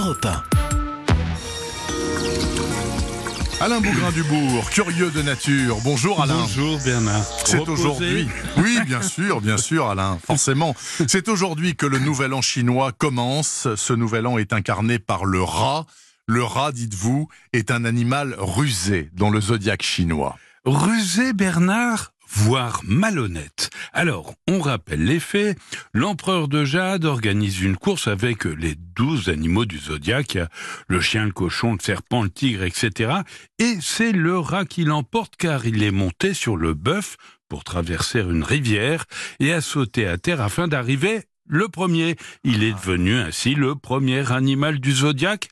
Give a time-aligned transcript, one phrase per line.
[0.00, 0.42] Europe 1.
[3.60, 5.76] Alain Bougrain-Dubourg, curieux de nature.
[5.84, 6.40] Bonjour Alain.
[6.40, 7.22] Bonjour Bernard.
[7.44, 8.26] C'est aujourd'hui.
[8.56, 10.74] Oui, bien sûr, bien sûr, Alain, forcément.
[11.06, 13.68] C'est aujourd'hui que le nouvel an chinois commence.
[13.74, 15.84] Ce nouvel an est incarné par le rat.
[16.26, 20.38] Le rat, dites-vous, est un animal rusé dans le zodiaque chinois.
[20.64, 23.59] Rusé Bernard voire malhonnête.
[23.92, 25.58] Alors, on rappelle les faits.
[25.92, 30.38] L'empereur de Jade organise une course avec les douze animaux du zodiaque,
[30.88, 33.12] le chien, le cochon, le serpent, le tigre, etc.
[33.58, 37.16] Et c'est le rat qui l'emporte car il est monté sur le bœuf
[37.48, 39.04] pour traverser une rivière
[39.40, 42.16] et a sauté à terre afin d'arriver le premier.
[42.44, 45.48] Il est devenu ainsi le premier animal du zodiaque,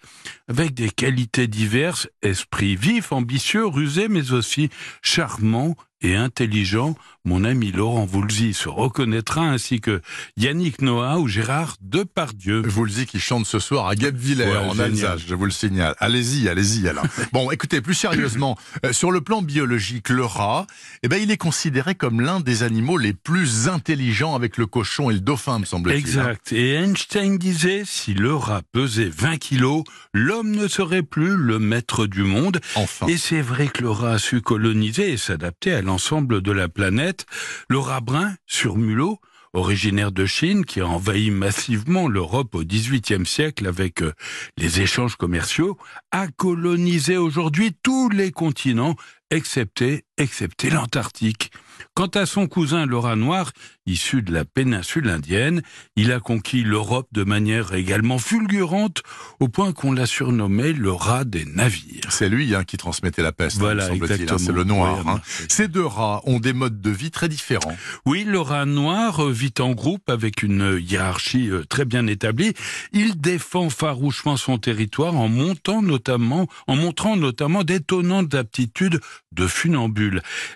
[0.47, 4.71] avec des qualités diverses, esprit vif, ambitieux, rusé, mais aussi
[5.03, 6.95] charmant et intelligent,
[7.25, 10.01] mon ami Laurent Voulzy se reconnaîtra ainsi que
[10.37, 12.63] Yannick Noah ou Gérard Depardieu.
[12.65, 14.87] Voulzy qui chante ce soir à Guebwiller Ouais, en génial.
[15.13, 15.95] Alsace, je vous le signale.
[15.99, 17.03] Allez-y, allez-y Alain.
[17.33, 20.67] bon, écoutez, plus sérieusement, euh, sur le plan biologique, le rat,
[21.03, 25.11] eh ben, il est considéré comme l'un des animaux les plus intelligents avec le cochon
[25.11, 25.97] et le dauphin, me semble-t-il.
[25.97, 25.99] hein.
[25.99, 26.53] Exact.
[26.53, 32.07] Et Einstein disait, si le rat pesait 20 kilos, l'homme ne serait plus le maître
[32.07, 32.61] du monde.
[32.77, 33.07] Enfin.
[33.09, 36.69] Et c'est vrai que le rat a su coloniser et s'adapter à l'ensemble de la
[36.69, 37.25] planète.
[37.69, 39.19] Le brun, sur mulot,
[39.55, 44.13] originaire de Chine, qui a envahi massivement l'Europe au XVIIIe siècle avec euh,
[44.59, 45.79] les échanges commerciaux,
[46.13, 48.97] a colonisé aujourd'hui tous les continents,
[49.31, 51.51] excepté, excepté l'Antarctique.
[51.95, 53.53] Quant à son cousin le rat noir,
[53.87, 55.63] issu de la péninsule indienne,
[55.97, 59.03] il a conquis l'Europe de manière également fulgurante,
[59.41, 62.11] au point qu'on l'a surnommé le rat des navires.
[62.11, 65.03] C'est lui hein, qui transmettait la peste, Voilà, semble-t-il, hein, c'est le noir.
[65.05, 65.21] Oui, hein.
[65.49, 67.77] Ces deux rats ont des modes de vie très différents.
[68.07, 72.55] Oui, le rat noir euh, vit en groupe avec une hiérarchie euh, très bien établie.
[72.93, 79.01] Il défend farouchement son territoire en montant notamment, en montrant notamment d'étonnantes aptitudes
[79.33, 80.08] de funambule.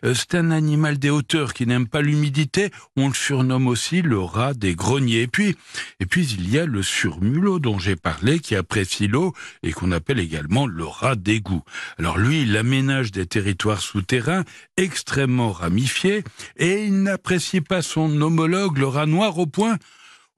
[0.05, 2.71] Euh, C'est un animal des hauteurs qui n'aime pas l'humidité.
[2.97, 5.23] On le surnomme aussi le rat des greniers.
[5.23, 5.57] Et puis,
[6.01, 9.93] et puis il y a le surmulot dont j'ai parlé qui apprécie l'eau et qu'on
[9.93, 11.63] appelle également le rat d'égout.
[11.99, 14.45] Alors lui, il aménage des territoires souterrains
[14.77, 16.25] extrêmement ramifiés
[16.57, 19.79] et il n'apprécie pas son homologue, le rat noir, au point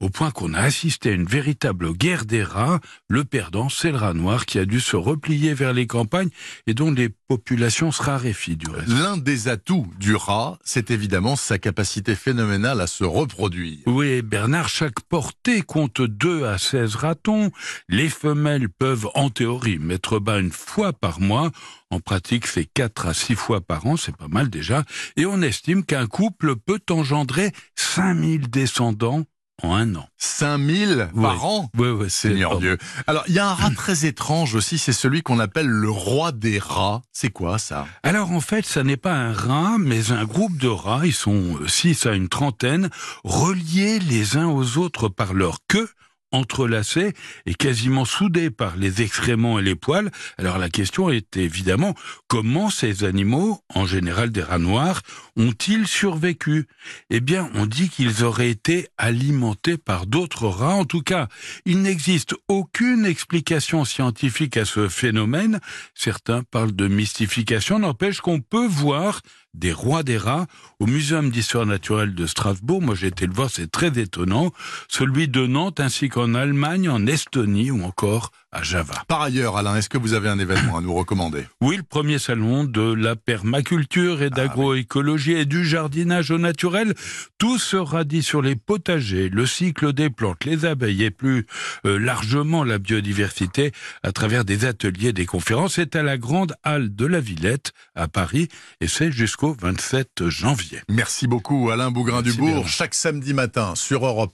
[0.00, 2.80] au point qu'on a assisté à une véritable guerre des rats.
[3.08, 6.30] Le perdant, c'est le rat noir qui a dû se replier vers les campagnes
[6.66, 8.88] et dont les populations se raréfient du reste.
[8.88, 13.78] L'un des atouts du rat, c'est évidemment sa capacité phénoménale à se reproduire.
[13.86, 17.50] Oui, Bernard, chaque portée compte 2 à 16 ratons.
[17.88, 21.50] Les femelles peuvent, en théorie, mettre bas une fois par mois.
[21.90, 24.82] En pratique, c'est 4 à 6 fois par an, c'est pas mal déjà.
[25.16, 29.24] Et on estime qu'un couple peut engendrer 5000 descendants
[29.62, 30.06] en un an.
[30.18, 31.22] 5000 Ouais.
[31.22, 31.70] par an?
[31.76, 32.58] Oui, oui, c'est Seigneur.
[32.58, 32.76] Dieu.
[33.06, 36.32] Alors, il y a un rat très étrange aussi, c'est celui qu'on appelle le roi
[36.32, 37.02] des rats.
[37.12, 37.86] C'est quoi ça?
[38.02, 41.58] Alors en fait, ça n'est pas un rat, mais un groupe de rats, ils sont
[41.66, 42.90] 6 à une trentaine,
[43.22, 45.88] reliés les uns aux autres par leur queue,
[46.34, 47.14] entrelacés
[47.46, 50.10] et quasiment soudés par les excréments et les poils.
[50.36, 51.94] Alors la question est évidemment
[52.28, 55.00] comment ces animaux, en général des rats noirs,
[55.36, 56.66] ont-ils survécu?
[57.10, 60.74] Eh bien, on dit qu'ils auraient été alimentés par d'autres rats.
[60.74, 61.28] En tout cas,
[61.64, 65.60] il n'existe aucune explication scientifique à ce phénomène.
[65.94, 69.20] Certains parlent de mystification, n'empêche qu'on peut voir
[69.54, 70.46] des rois des rats
[70.80, 72.82] au Muséum d'histoire naturelle de Strasbourg.
[72.82, 74.52] Moi, j'ai été le voir, c'est très étonnant.
[74.88, 78.94] Celui de Nantes, ainsi qu'en Allemagne, en Estonie ou encore à Java.
[79.08, 81.44] Par ailleurs, Alain, est-ce que vous avez un événement à nous recommander?
[81.60, 86.94] Oui, le premier salon de la permaculture et d'agroécologie et du jardinage au naturel.
[87.38, 91.46] Tout sera dit sur les potagers, le cycle des plantes, les abeilles et plus
[91.84, 93.72] euh, largement la biodiversité
[94.02, 95.74] à travers des ateliers, des conférences.
[95.74, 98.48] C'est à la grande halle de la Villette à Paris
[98.80, 100.80] et c'est jusqu'au 27 janvier.
[100.88, 102.68] Merci beaucoup, Alain Bougrain-Dubourg.
[102.68, 104.32] Chaque samedi matin sur Europe